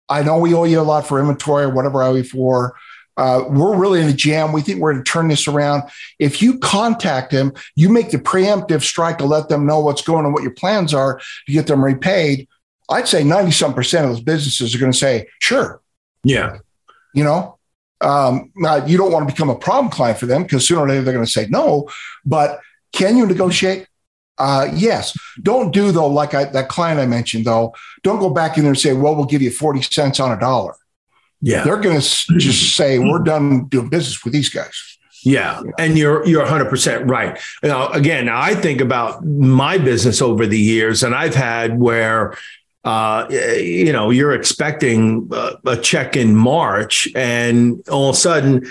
[0.08, 2.76] I know we owe you a lot for inventory or whatever I owe you for.
[3.16, 4.52] Uh, we're really in a jam.
[4.52, 5.84] We think we're going to turn this around.
[6.18, 10.26] If you contact them, you make the preemptive strike to let them know what's going
[10.26, 12.46] on, what your plans are to get them repaid.
[12.90, 15.80] I'd say 90 some percent of those businesses are going to say, sure.
[16.24, 16.58] Yeah.
[17.14, 17.58] You know,
[18.02, 20.88] um, now you don't want to become a problem client for them because sooner or
[20.88, 21.88] later they're going to say no.
[22.24, 22.60] But
[22.92, 23.86] can you negotiate?
[24.38, 25.16] Uh, yes.
[25.42, 28.72] Don't do though, like I, that client I mentioned though, don't go back in there
[28.72, 30.74] and say, well, we'll give you 40 cents on a dollar.
[31.40, 31.64] Yeah.
[31.64, 34.98] They're going to just say, we're done doing business with these guys.
[35.22, 37.36] Yeah, and you're you're 100 percent right.
[37.60, 42.36] Now, again, I think about my business over the years, and I've had where
[42.86, 48.64] uh, you know, you're expecting a, a check in March, and all of a sudden,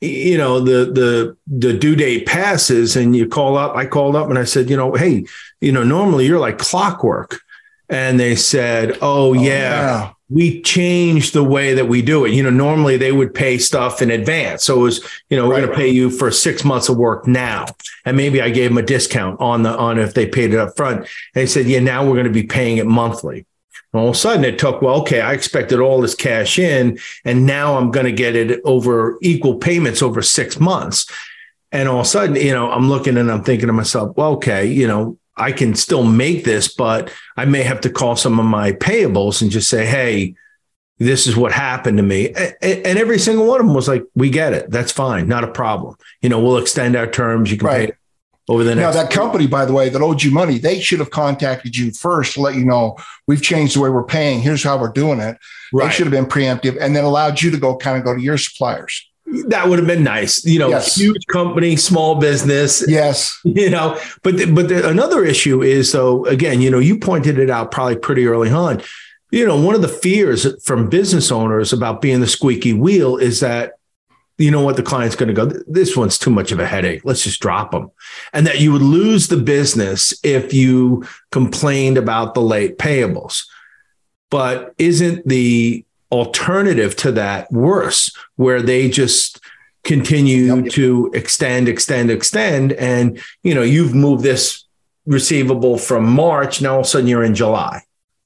[0.00, 3.76] you know, the the the due date passes, and you call up.
[3.76, 5.26] I called up and I said, you know, hey,
[5.60, 7.40] you know, normally you're like clockwork,
[7.88, 9.42] and they said, oh, oh yeah.
[9.42, 12.32] yeah we changed the way that we do it.
[12.32, 14.64] You know, normally they would pay stuff in advance.
[14.64, 16.96] So it was, you know, we're right, going to pay you for six months of
[16.96, 17.66] work now.
[18.04, 20.76] And maybe I gave them a discount on the, on if they paid it up
[20.76, 20.98] front.
[20.98, 23.46] And they said, yeah, now we're going to be paying it monthly.
[23.96, 27.46] All of a sudden it took, well, okay, I expected all this cash in and
[27.46, 31.10] now I'm going to get it over equal payments over six months.
[31.72, 34.32] And all of a sudden, you know, I'm looking and I'm thinking to myself, well,
[34.34, 38.40] okay, you know, I can still make this, but I may have to call some
[38.40, 40.34] of my payables and just say, hey,
[40.98, 42.28] this is what happened to me.
[42.62, 44.70] And every single one of them was like, we get it.
[44.70, 45.28] That's fine.
[45.28, 45.96] Not a problem.
[46.22, 47.50] You know, we'll extend our terms.
[47.50, 47.90] You can right.
[47.90, 47.96] pay
[48.48, 48.94] over the next.
[48.94, 51.90] Now, that company, by the way, that owed you money, they should have contacted you
[51.92, 54.40] first to let you know we've changed the way we're paying.
[54.40, 55.38] Here's how we're doing it.
[55.72, 55.88] Right.
[55.88, 58.20] They should have been preemptive and then allowed you to go kind of go to
[58.20, 59.06] your suppliers
[59.48, 60.44] that would have been nice.
[60.44, 60.96] You know, yes.
[60.96, 62.84] huge company, small business.
[62.86, 63.38] Yes.
[63.56, 66.26] You know, but the, but the, another issue is though.
[66.26, 68.82] Again, you know, you pointed it out probably pretty early on.
[69.30, 73.40] You know, one of the fears from business owners about being the squeaky wheel is
[73.40, 73.75] that
[74.38, 77.02] you know what the client's going to go this one's too much of a headache
[77.04, 77.90] let's just drop them
[78.32, 83.44] and that you would lose the business if you complained about the late payables
[84.30, 89.40] but isn't the alternative to that worse, where they just
[89.84, 90.72] continue yep.
[90.72, 92.72] to extend, extend, extend.
[92.72, 94.64] And, you know, you've moved this
[95.06, 96.60] receivable from March.
[96.60, 97.82] Now all of a sudden you're in July.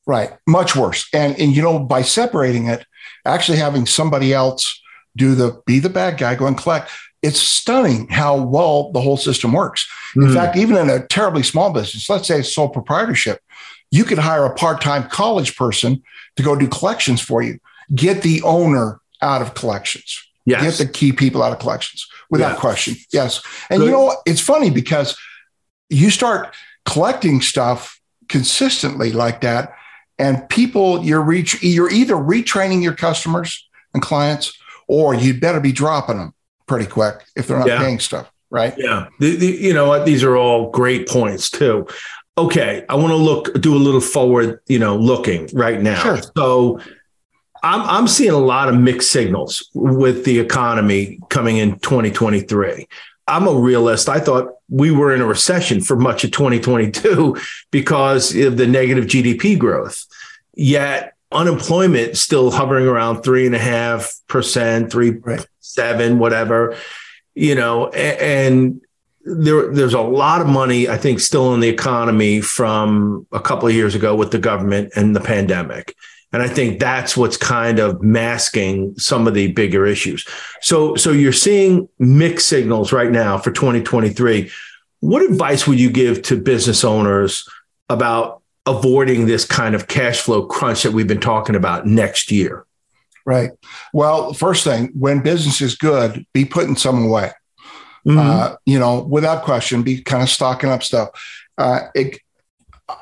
[0.06, 0.32] Right.
[0.46, 1.06] Much worse.
[1.12, 2.84] And, and, you know, by separating it,
[3.26, 4.79] actually having somebody else
[5.20, 6.90] do the, be the bad guy, go and collect,
[7.22, 9.86] it's stunning how well the whole system works.
[10.16, 10.34] In mm.
[10.34, 13.40] fact, even in a terribly small business, let's say sole proprietorship,
[13.90, 16.02] you could hire a part-time college person
[16.36, 17.58] to go do collections for you.
[17.94, 20.26] Get the owner out of collections.
[20.46, 20.62] Yes.
[20.62, 22.96] Get the key people out of collections without question.
[23.12, 23.42] Yes.
[23.68, 23.86] And Good.
[23.86, 25.18] you know, it's funny because
[25.90, 26.54] you start
[26.86, 29.74] collecting stuff consistently like that,
[30.18, 34.56] and people you're reach you're either retraining your customers and clients,
[34.90, 36.34] or you'd better be dropping them
[36.66, 37.78] pretty quick if they're not yeah.
[37.78, 38.28] paying stuff.
[38.50, 38.74] Right.
[38.76, 39.06] Yeah.
[39.20, 40.04] The, the, you know what?
[40.04, 41.86] These are all great points too.
[42.36, 42.84] Okay.
[42.88, 46.02] I want to look, do a little forward, you know, looking right now.
[46.02, 46.18] Sure.
[46.36, 46.80] So
[47.62, 52.88] I'm, I'm seeing a lot of mixed signals with the economy coming in 2023.
[53.28, 54.08] I'm a realist.
[54.08, 57.36] I thought we were in a recession for much of 2022
[57.70, 60.04] because of the negative GDP growth.
[60.56, 65.46] Yet unemployment still hovering around three and a half percent, three right.
[65.60, 66.76] seven, whatever,
[67.34, 68.80] you know, and
[69.24, 73.68] there, there's a lot of money, I think, still in the economy from a couple
[73.68, 75.94] of years ago with the government and the pandemic.
[76.32, 80.26] And I think that's what's kind of masking some of the bigger issues.
[80.60, 84.50] So, so you're seeing mixed signals right now for 2023.
[85.00, 87.48] What advice would you give to business owners
[87.88, 92.64] about avoiding this kind of cash flow crunch that we've been talking about next year?
[93.26, 93.50] Right.
[93.92, 97.32] Well, first thing, when business is good, be putting some away.
[98.06, 98.18] Mm-hmm.
[98.18, 101.10] Uh, you know, without question, be kind of stocking up stuff.
[101.58, 102.18] Uh, it,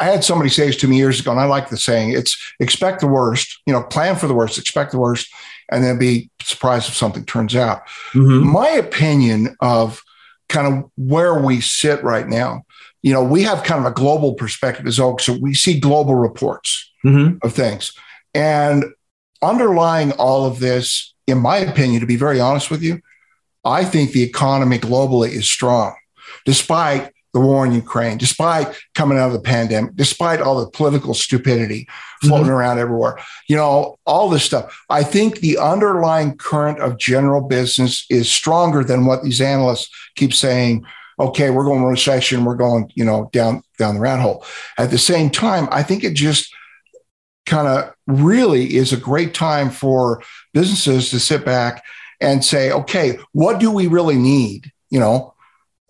[0.01, 2.37] I had somebody say this to me years ago, and I like the saying: "It's
[2.59, 5.33] expect the worst, you know, plan for the worst, expect the worst,
[5.71, 8.49] and then be surprised if something turns out." Mm-hmm.
[8.49, 10.03] My opinion of
[10.49, 12.65] kind of where we sit right now,
[13.03, 16.15] you know, we have kind of a global perspective as Zoho, so we see global
[16.15, 17.37] reports mm-hmm.
[17.47, 17.93] of things,
[18.35, 18.85] and
[19.43, 23.01] underlying all of this, in my opinion, to be very honest with you,
[23.65, 25.95] I think the economy globally is strong,
[26.45, 31.15] despite the war in Ukraine, despite coming out of the pandemic, despite all the political
[31.15, 31.87] stupidity
[32.23, 32.53] floating mm-hmm.
[32.53, 34.83] around everywhere, you know, all this stuff.
[34.89, 40.33] I think the underlying current of general business is stronger than what these analysts keep
[40.33, 40.85] saying.
[41.21, 44.45] Okay, we're going recession, we're going, you know, down down the rat hole.
[44.79, 46.53] At the same time, I think it just
[47.47, 51.83] kind of really is a great time for businesses to sit back
[52.21, 54.71] and say, okay, what do we really need?
[54.91, 55.35] You know,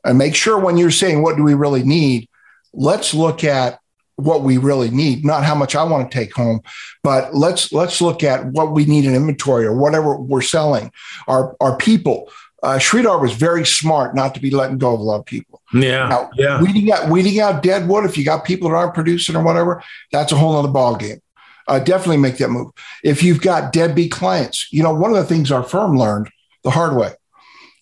[0.05, 2.29] and make sure when you're saying, what do we really need?
[2.73, 3.81] Let's look at
[4.17, 6.61] what we really need, not how much I want to take home,
[7.05, 10.91] but let's let's look at what we need in inventory or whatever we're selling.
[11.29, 12.31] Our our people.
[12.63, 15.63] Uh, Sridhar was very smart not to be letting go of a lot of people.
[15.73, 16.61] Yeah, now, yeah.
[16.61, 18.05] Weeding out weeding out dead wood.
[18.05, 21.21] If you got people that aren't producing or whatever, that's a whole other ball game.
[21.69, 22.71] Uh, definitely make that move.
[23.05, 26.31] If you've got deadbeat clients, you know one of the things our firm learned
[26.65, 27.13] the hard way.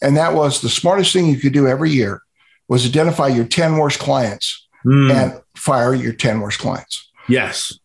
[0.03, 2.23] And that was the smartest thing you could do every year
[2.69, 5.11] was identify your 10 worst clients mm.
[5.11, 7.11] and fire your 10 worst clients.
[7.29, 7.79] Yes.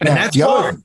[0.00, 0.74] And now, that's hard.
[0.74, 0.82] Other,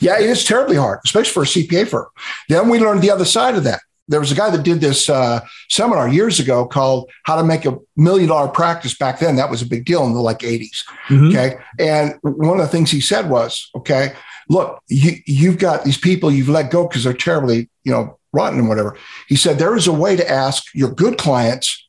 [0.00, 2.06] yeah, it is terribly hard, especially for a CPA firm.
[2.48, 3.80] Then we learned the other side of that.
[4.08, 7.66] There was a guy that did this uh, seminar years ago called How to Make
[7.66, 8.96] a Million Dollar Practice.
[8.96, 10.84] Back then, that was a big deal in the like 80s.
[11.08, 11.28] Mm-hmm.
[11.28, 11.58] Okay.
[11.78, 14.14] And one of the things he said was, okay,
[14.48, 18.58] look, you, you've got these people you've let go because they're terribly, you know, rotten
[18.58, 18.96] and whatever.
[19.28, 21.86] He said, there is a way to ask your good clients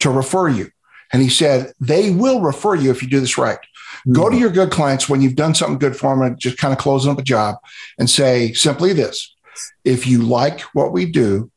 [0.00, 0.70] to refer you.
[1.12, 3.58] And he said, they will refer you if you do this right.
[3.58, 4.12] Mm-hmm.
[4.12, 6.72] Go to your good clients when you've done something good for them and just kind
[6.72, 7.56] of closing up a job
[7.98, 9.34] and say simply this
[9.84, 11.50] if you like what we do,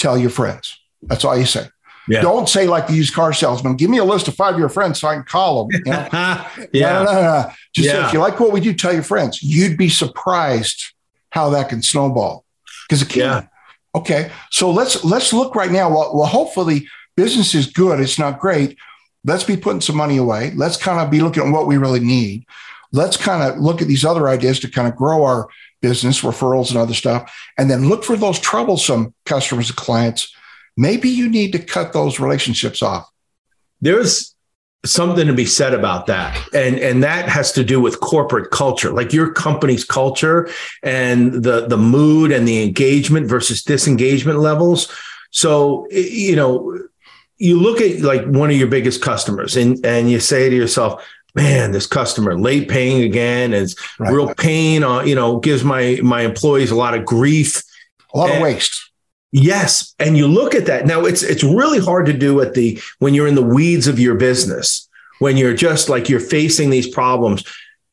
[0.00, 0.78] tell your friends.
[1.02, 1.66] That's all you say.
[2.08, 2.22] Yeah.
[2.22, 4.68] Don't say like the used car salesman, give me a list of five of your
[4.68, 5.80] friends so I can call them.
[5.84, 6.08] You know?
[6.72, 6.92] yeah.
[6.92, 7.52] No, no, no, no.
[7.72, 7.92] Just yeah.
[7.92, 9.42] say, if you like what we do, tell your friends.
[9.42, 10.92] You'd be surprised
[11.30, 12.44] how that can snowball
[12.88, 13.20] because it can.
[13.20, 13.46] Yeah.
[13.94, 15.90] Okay, so let's let's look right now.
[15.90, 16.86] Well, well, hopefully
[17.16, 18.00] business is good.
[18.00, 18.78] It's not great.
[19.24, 20.52] Let's be putting some money away.
[20.54, 22.44] Let's kind of be looking at what we really need.
[22.92, 25.48] Let's kind of look at these other ideas to kind of grow our
[25.80, 30.32] business, referrals, and other stuff, and then look for those troublesome customers and clients.
[30.76, 33.10] Maybe you need to cut those relationships off.
[33.80, 34.34] There's
[34.84, 38.92] something to be said about that and and that has to do with corporate culture
[38.92, 40.48] like your company's culture
[40.82, 44.90] and the the mood and the engagement versus disengagement levels
[45.30, 46.78] so you know
[47.36, 51.06] you look at like one of your biggest customers and and you say to yourself
[51.34, 54.12] man this customer late paying again it's right.
[54.12, 57.62] real pain on you know gives my my employees a lot of grief
[58.14, 58.90] a lot and, of waste
[59.32, 60.86] Yes, and you look at that.
[60.86, 64.00] Now it's it's really hard to do at the when you're in the weeds of
[64.00, 64.88] your business,
[65.20, 67.44] when you're just like you're facing these problems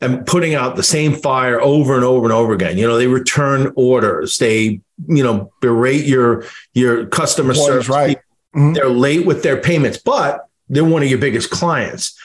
[0.02, 2.78] and putting out the same fire over and over and over again.
[2.78, 7.90] You know, they return orders, they you know, berate your your customer Boy, service.
[7.90, 8.18] right.
[8.56, 8.74] Mm-hmm.
[8.74, 12.20] They're late with their payments, but they're one of your biggest clients.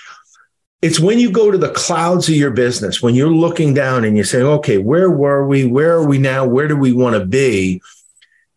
[0.83, 4.17] It's when you go to the clouds of your business, when you're looking down and
[4.17, 5.65] you say, okay, where were we?
[5.65, 6.45] Where are we now?
[6.45, 7.81] Where do we want to be?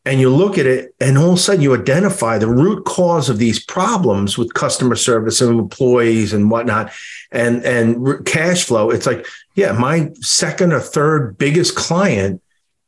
[0.08, 3.30] And you look at it, and all of a sudden you identify the root cause
[3.30, 6.92] of these problems with customer service and employees and whatnot,
[7.32, 8.92] and and cash flow.
[8.92, 12.42] It's like, yeah, my second or third biggest client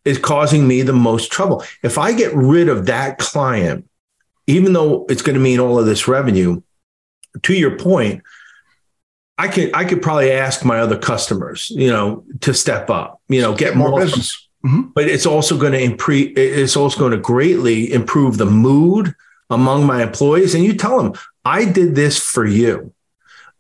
[0.05, 1.63] is causing me the most trouble.
[1.81, 3.87] If I get rid of that client,
[4.45, 6.61] even though it's going to mean all of this revenue,
[7.41, 8.21] to your point,
[9.37, 13.41] I could I could probably ask my other customers, you know, to step up, you
[13.41, 14.47] know, get, more, more, business.
[14.65, 14.89] Mm-hmm.
[14.95, 16.33] But it's also going to improve.
[16.35, 19.13] It's also going to greatly improve the mood
[19.49, 20.55] among my employees.
[20.55, 21.13] And you tell them,
[21.45, 22.93] I did this for you.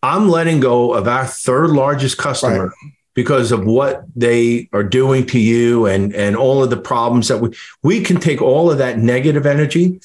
[0.01, 2.91] I'm letting go of our third largest customer right.
[3.13, 7.37] because of what they are doing to you and and all of the problems that
[7.37, 9.99] we we can take all of that negative energy,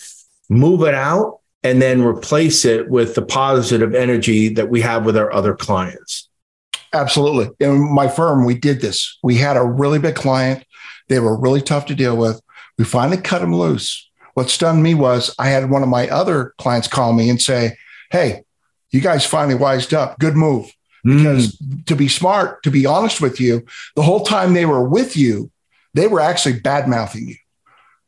[0.49, 5.17] move it out, and then replace it with the positive energy that we have with
[5.17, 6.29] our other clients.
[6.93, 7.51] Absolutely.
[7.61, 9.19] In my firm, we did this.
[9.23, 10.65] We had a really big client.
[11.09, 12.41] They were really tough to deal with.
[12.79, 14.11] We finally cut them loose.
[14.35, 17.77] What stunned me was I had one of my other clients call me and say,
[18.11, 18.43] Hey,
[18.91, 20.19] you guys finally wised up.
[20.19, 20.71] Good move.
[21.03, 21.19] Hmm.
[21.19, 21.85] Because mm.
[21.87, 23.65] to be smart, to be honest with you,
[23.97, 25.51] the whole time they were with you,
[25.95, 27.37] they were actually bad mouthing you.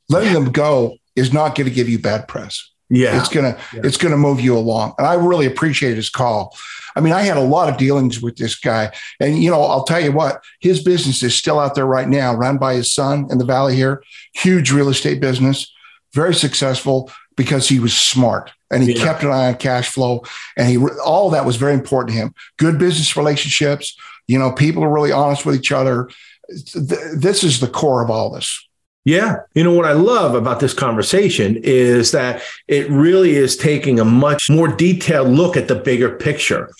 [0.08, 2.70] Letting them go is not going to give you bad press.
[2.90, 3.18] Yeah.
[3.18, 3.80] It's gonna yeah.
[3.84, 4.94] it's gonna move you along.
[4.98, 6.56] And I really appreciate his call.
[6.96, 8.92] I mean, I had a lot of dealings with this guy.
[9.20, 12.34] And you know, I'll tell you what, his business is still out there right now,
[12.34, 14.02] run by his son in the valley here.
[14.34, 15.72] Huge real estate business,
[16.12, 19.02] very successful because he was smart and he yeah.
[19.02, 20.22] kept an eye on cash flow.
[20.56, 22.34] And he all that was very important to him.
[22.58, 26.10] Good business relationships, you know, people are really honest with each other.
[26.48, 28.68] This is the core of all this.
[29.04, 29.36] Yeah.
[29.54, 34.04] You know, what I love about this conversation is that it really is taking a
[34.04, 36.70] much more detailed look at the bigger picture.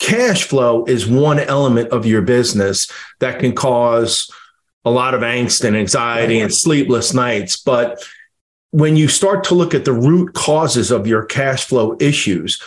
[0.00, 4.30] Cash flow is one element of your business that can cause
[4.84, 7.56] a lot of angst and anxiety and sleepless nights.
[7.56, 8.02] But
[8.70, 12.60] when you start to look at the root causes of your cash flow issues,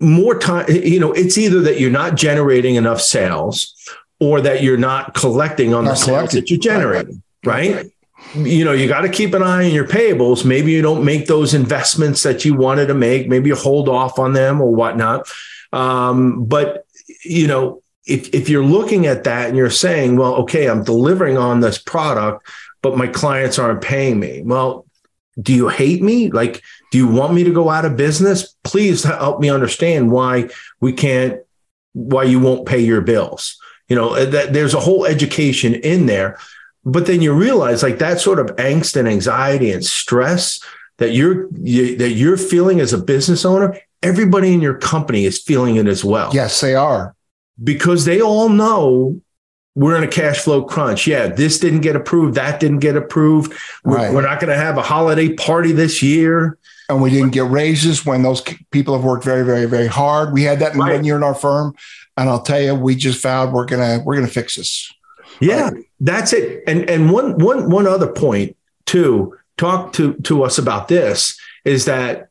[0.00, 3.74] more time, you know, it's either that you're not generating enough sales
[4.18, 7.74] or that you're not collecting on not the sales that you're generating, right?
[7.74, 7.86] right?
[8.34, 10.44] You know, you got to keep an eye on your payables.
[10.44, 13.28] Maybe you don't make those investments that you wanted to make.
[13.28, 15.28] Maybe you hold off on them or whatnot.
[15.72, 16.86] Um, but
[17.24, 21.38] you know, if if you're looking at that and you're saying, well, okay, I'm delivering
[21.38, 22.46] on this product,
[22.82, 24.42] but my clients aren't paying me.
[24.44, 24.86] Well,
[25.40, 26.30] do you hate me?
[26.30, 28.54] Like, do you want me to go out of business?
[28.62, 30.48] Please help me understand why
[30.80, 31.40] we can't,
[31.92, 33.58] why you won't pay your bills.
[33.88, 36.38] You know, that there's a whole education in there
[36.84, 40.60] but then you realize like that sort of angst and anxiety and stress
[40.98, 45.40] that you're you, that you're feeling as a business owner everybody in your company is
[45.40, 46.30] feeling it as well.
[46.34, 47.14] Yes they are.
[47.62, 49.20] Because they all know
[49.74, 51.06] we're in a cash flow crunch.
[51.06, 53.52] Yeah this didn't get approved that didn't get approved.
[53.84, 54.14] We're, right.
[54.14, 56.58] we're not going to have a holiday party this year.
[56.90, 60.34] And we didn't get raises when those people have worked very very very hard.
[60.34, 60.96] We had that in right.
[60.96, 61.74] one year in our firm
[62.16, 64.92] and i'll tell you we just vowed we're gonna we're gonna fix this
[65.40, 65.70] yeah,
[66.00, 66.62] that's it.
[66.66, 71.86] And and one one one other point too, talk to to us about this is
[71.86, 72.28] that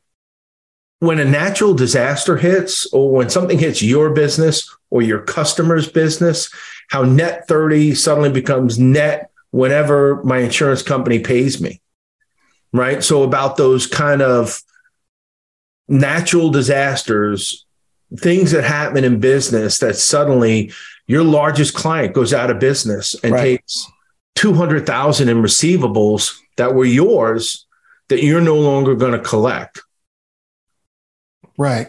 [1.00, 6.50] when a natural disaster hits or when something hits your business or your customer's business,
[6.90, 11.82] how net 30 suddenly becomes net whenever my insurance company pays me.
[12.72, 13.04] Right?
[13.04, 14.62] So about those kind of
[15.90, 17.66] natural disasters,
[18.16, 20.72] things that happen in business that suddenly
[21.08, 23.42] your largest client goes out of business and right.
[23.42, 23.88] takes
[24.36, 27.66] 200,000 in receivables that were yours
[28.10, 29.82] that you're no longer going to collect.
[31.58, 31.88] Right.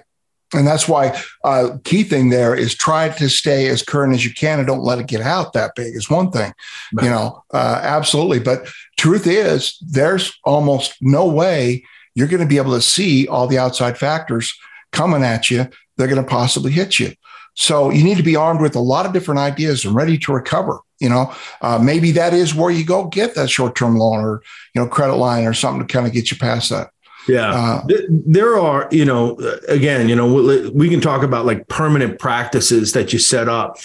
[0.53, 4.33] And that's why uh, key thing there is try to stay as current as you
[4.33, 6.53] can and don't let it get out that big is one thing,
[6.93, 8.39] you know, uh, absolutely.
[8.39, 13.49] But truth is there's almost no way you're going to be able to see all
[13.49, 14.55] the outside factors
[14.93, 15.69] coming at you.
[15.97, 17.13] They're going to possibly hit you.
[17.55, 20.33] So you need to be armed with a lot of different ideas and ready to
[20.33, 20.81] recover.
[21.01, 24.43] You know, uh, maybe that is where you go get that short term loan or
[24.75, 26.91] you know credit line or something to kind of get you past that.
[27.27, 29.37] Yeah, uh, there are you know
[29.69, 33.79] again you know we can talk about like permanent practices that you set up.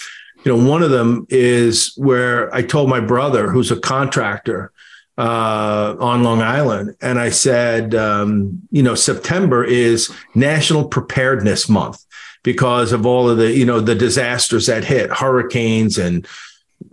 [0.44, 4.72] You know, one of them is where I told my brother, who's a contractor,
[5.20, 6.96] uh, on Long Island.
[7.02, 12.06] And I said, um, you know, September is National Preparedness Month
[12.42, 16.26] because of all of the you know the disasters that hit hurricanes and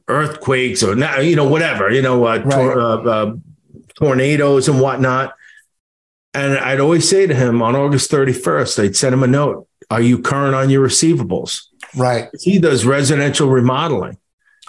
[0.07, 2.51] earthquakes or now you know whatever you know uh, right.
[2.51, 3.35] tor- uh, uh,
[3.97, 5.35] tornadoes and whatnot.
[6.33, 9.67] And I'd always say to him on August 31st, I'd send him a note.
[9.89, 11.63] Are you current on your receivables?
[11.95, 12.29] Right.
[12.39, 14.17] He does residential remodeling.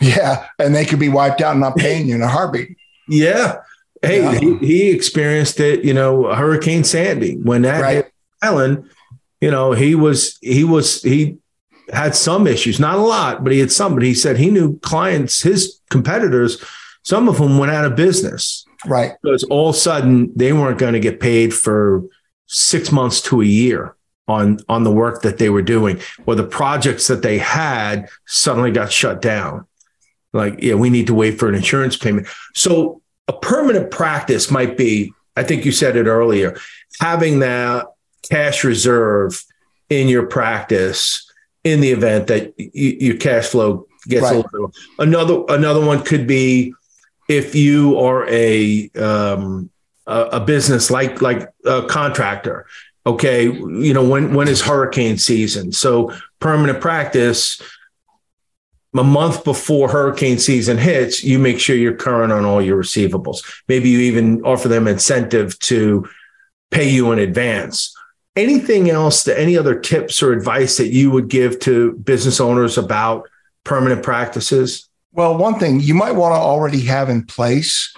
[0.00, 0.46] Yeah.
[0.58, 2.76] And they could be wiped out and not paying you in a heartbeat.
[3.10, 3.62] Yeah.
[4.02, 4.38] Hey, yeah.
[4.38, 7.94] He, he, experienced it, you know, Hurricane Sandy when that right.
[7.94, 8.12] hit
[8.42, 8.90] Island,
[9.40, 11.38] you know, he was, he was, he
[11.92, 14.78] had some issues, not a lot, but he had some, but he said he knew
[14.80, 16.62] clients, his competitors,
[17.02, 18.64] some of them went out of business.
[18.86, 19.12] Right.
[19.22, 22.04] Because all of a sudden they weren't going to get paid for
[22.46, 23.94] six months to a year
[24.28, 28.70] on on the work that they were doing or the projects that they had suddenly
[28.70, 29.66] got shut down
[30.32, 34.76] like yeah we need to wait for an insurance payment so a permanent practice might
[34.76, 36.56] be i think you said it earlier
[37.00, 37.86] having that
[38.30, 39.42] cash reserve
[39.88, 41.30] in your practice
[41.64, 44.36] in the event that y- your cash flow gets right.
[44.36, 46.72] a little another another one could be
[47.28, 49.70] if you are a um,
[50.06, 52.66] a, a business like like a contractor
[53.08, 53.44] okay?
[53.44, 55.72] You know when when is hurricane season?
[55.72, 57.60] So permanent practice
[58.96, 63.38] a month before hurricane season hits you make sure you're current on all your receivables.
[63.68, 66.08] Maybe you even offer them incentive to
[66.70, 67.94] pay you in advance
[68.38, 72.78] anything else that any other tips or advice that you would give to business owners
[72.78, 73.28] about
[73.64, 77.94] permanent practices well one thing you might want to already have in place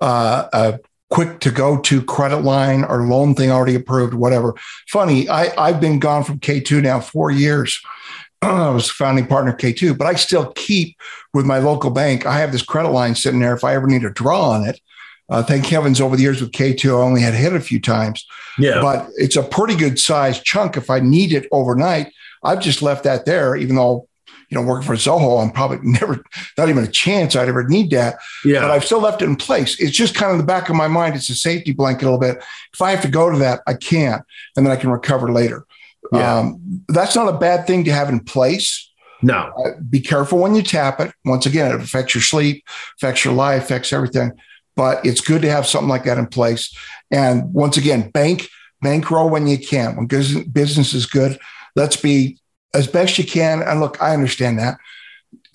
[0.00, 0.78] uh, a
[1.10, 4.54] quick to go to credit line or loan thing already approved, whatever.
[4.88, 7.80] Funny, I, I've been gone from K2 now four years.
[8.42, 10.96] I was founding partner K2, but I still keep
[11.32, 12.26] with my local bank.
[12.26, 14.80] I have this credit line sitting there if I ever need to draw on it.
[15.28, 18.26] Uh, thank heavens over the years with K2, I only had hit a few times.
[18.58, 18.80] Yeah.
[18.80, 20.76] But it's a pretty good size chunk.
[20.76, 22.12] If I need it overnight,
[22.42, 24.08] I've just left that there, even though
[24.48, 26.24] you know, working for Zoho, I'm probably never,
[26.56, 28.18] not even a chance I'd ever need that.
[28.44, 28.60] Yeah.
[28.60, 29.78] But I've still left it in place.
[29.80, 31.16] It's just kind of the back of my mind.
[31.16, 32.42] It's a safety blanket a little bit.
[32.72, 34.22] If I have to go to that, I can,
[34.56, 35.66] and then I can recover later.
[36.12, 36.38] Yeah.
[36.38, 38.90] Um, that's not a bad thing to have in place.
[39.20, 39.52] No.
[39.58, 41.12] Uh, be careful when you tap it.
[41.24, 42.64] Once again, it affects your sleep,
[42.96, 44.32] affects your life, affects everything.
[44.78, 46.72] But it's good to have something like that in place.
[47.10, 48.48] And once again, bank
[48.80, 49.96] bankroll when you can.
[49.96, 51.36] When business is good,
[51.74, 52.38] let's be
[52.74, 53.60] as best you can.
[53.60, 54.78] And look, I understand that.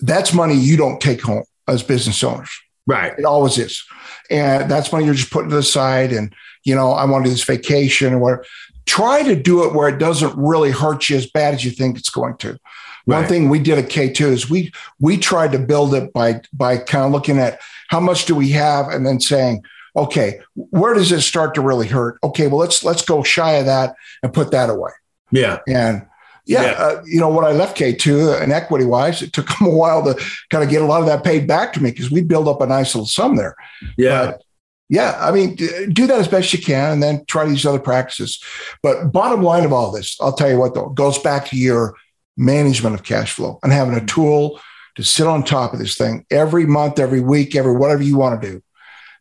[0.00, 2.50] That's money you don't take home as business owners.
[2.86, 3.18] Right.
[3.18, 3.82] It always is.
[4.30, 6.12] And that's money you're just putting to the side.
[6.12, 8.44] And, you know, I want to do this vacation or whatever.
[8.84, 11.96] Try to do it where it doesn't really hurt you as bad as you think
[11.96, 12.58] it's going to.
[13.06, 13.20] Right.
[13.20, 16.78] One thing we did at K2 is we we tried to build it by by
[16.78, 19.64] kind of looking at how much do we have and then saying,
[19.96, 22.18] okay, where does it start to really hurt?
[22.22, 24.90] Okay, well let's let's go shy of that and put that away.
[25.30, 25.60] Yeah.
[25.66, 26.06] And
[26.46, 26.72] yeah, yeah.
[26.72, 30.02] Uh, you know, when I left K2 and equity wise, it took them a while
[30.04, 30.20] to
[30.50, 32.60] kind of get a lot of that paid back to me because we build up
[32.60, 33.56] a nice little sum there.
[33.96, 34.26] Yeah.
[34.26, 34.42] But
[34.88, 35.16] yeah.
[35.18, 38.42] I mean, do that as best you can and then try these other practices.
[38.82, 41.94] But bottom line of all this, I'll tell you what, though, goes back to your
[42.36, 44.60] management of cash flow and having a tool
[44.96, 48.40] to sit on top of this thing every month, every week, every whatever you want
[48.40, 48.62] to do.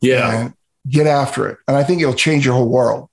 [0.02, 0.52] Yeah.
[0.88, 1.58] get after it.
[1.68, 3.10] And I think it'll change your whole world.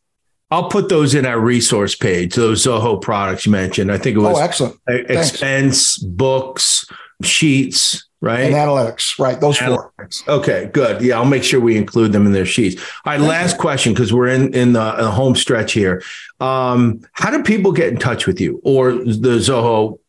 [0.51, 2.35] I'll put those in our resource page.
[2.35, 3.93] Those Zoho products you mentioned.
[3.93, 4.77] I think it was oh, excellent.
[4.89, 5.99] expense, Thanks.
[5.99, 6.85] books,
[7.23, 8.41] sheets, right?
[8.41, 9.41] And analytics, right?
[9.41, 10.25] Those analytics.
[10.25, 10.35] four.
[10.35, 11.03] Okay, good.
[11.03, 12.83] Yeah, I'll make sure we include them in their sheets.
[13.05, 16.03] All right, last question because we're in in the, in the, home stretch here.
[16.41, 20.00] Um, how do people get in touch with you or the Zoho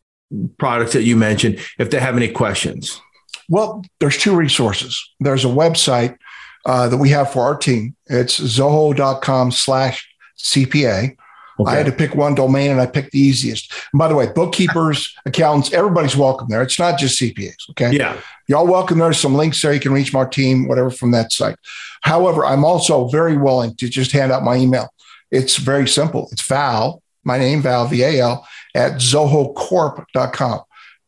[0.58, 3.02] products that you mentioned if they have any questions?
[3.50, 4.98] Well, there's two resources.
[5.20, 6.18] There's a website
[6.66, 7.96] uh, that we have for our team.
[8.08, 10.08] It's zoho.com slash
[10.38, 11.18] CPA.
[11.60, 11.72] Okay.
[11.72, 13.72] I had to pick one domain and I picked the easiest.
[13.92, 16.62] And by the way, bookkeepers, accountants, everybody's welcome there.
[16.62, 17.70] It's not just CPAs.
[17.72, 17.92] Okay.
[17.92, 18.20] Yeah.
[18.48, 19.00] Y'all welcome.
[19.00, 19.74] There's some links there.
[19.74, 21.58] You can reach my team, whatever from that site.
[22.02, 24.90] However, I'm also very willing to just hand out my email.
[25.30, 26.30] It's very simple.
[26.32, 30.62] It's Val, my name, Val, V A L, at zohocorp.com.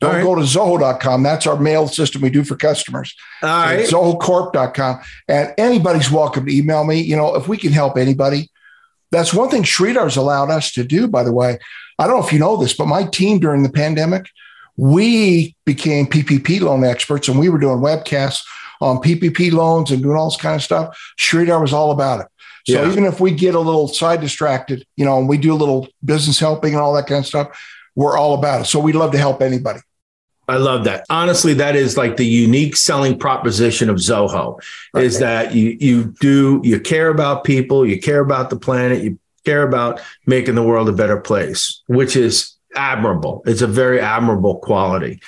[0.04, 0.24] Don't right.
[0.24, 1.24] go to Zoho.com.
[1.24, 3.16] That's our mail system we do for customers.
[3.42, 3.88] All right.
[3.88, 5.00] ZohoCorp.com.
[5.30, 7.00] And anybody's welcome to email me.
[7.00, 8.50] You know, if we can help anybody,
[9.12, 11.58] that's one thing Sridhar's allowed us to do, by the way.
[12.00, 14.26] I don't know if you know this, but my team during the pandemic,
[14.76, 18.44] we became PPP loan experts and we were doing webcasts
[18.82, 20.98] on PPP loans and doing all this kind of stuff.
[21.18, 22.28] Sridhar was all about it.
[22.66, 22.90] So yeah.
[22.90, 25.88] even if we get a little side distracted, you know, and we do a little
[26.04, 27.60] business helping and all that kind of stuff,
[27.96, 28.66] we're all about it.
[28.66, 29.82] So we'd love to help anybody.
[30.48, 31.06] I love that.
[31.10, 34.60] Honestly, that is like the unique selling proposition of Zoho
[34.94, 35.04] right.
[35.04, 39.20] is that you you do you care about people, you care about the planet, you
[39.46, 43.42] care about making the world a better place, which is admirable.
[43.46, 45.22] It's a very admirable quality.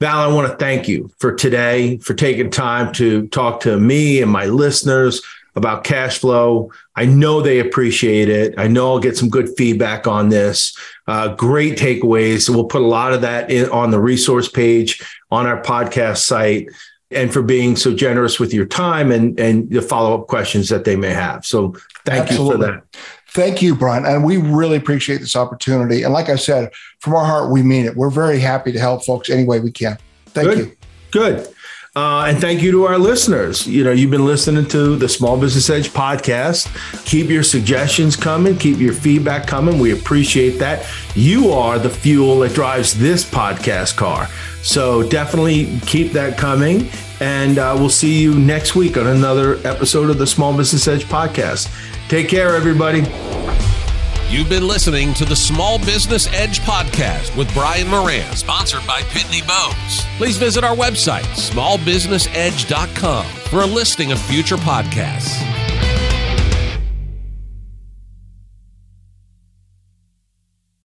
[0.00, 4.20] Val, I want to thank you for today, for taking time to talk to me
[4.20, 5.22] and my listeners
[5.56, 6.70] about cash flow.
[6.94, 8.54] I know they appreciate it.
[8.58, 10.76] I know I'll get some good feedback on this.
[11.06, 12.42] Uh, great takeaways.
[12.42, 16.18] So we'll put a lot of that in, on the resource page on our podcast
[16.18, 16.68] site
[17.10, 20.84] and for being so generous with your time and, and the follow up questions that
[20.84, 21.46] they may have.
[21.46, 22.66] So thank Absolutely.
[22.66, 22.96] you for that.
[23.30, 24.04] Thank you, Brian.
[24.04, 26.02] And we really appreciate this opportunity.
[26.02, 27.96] And like I said, from our heart, we mean it.
[27.96, 29.98] We're very happy to help folks any way we can.
[30.26, 30.58] Thank Good.
[30.58, 30.76] you.
[31.10, 31.54] Good.
[31.96, 33.66] Uh, and thank you to our listeners.
[33.66, 36.68] You know, you've been listening to the Small Business Edge podcast.
[37.06, 39.78] Keep your suggestions coming, keep your feedback coming.
[39.78, 40.86] We appreciate that.
[41.14, 44.28] You are the fuel that drives this podcast car.
[44.62, 46.90] So definitely keep that coming.
[47.20, 51.06] And uh, we'll see you next week on another episode of the Small Business Edge
[51.06, 51.72] podcast.
[52.10, 53.04] Take care, everybody.
[54.28, 59.46] You've been listening to the Small Business Edge podcast with Brian Moran, sponsored by Pitney
[59.46, 60.04] Bowes.
[60.18, 65.65] Please visit our website, smallbusinessedge.com, for a listing of future podcasts.